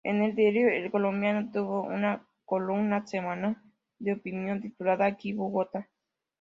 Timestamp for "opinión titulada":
4.13-5.05